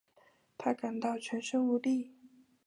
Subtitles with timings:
[0.57, 2.11] 她感到全身无力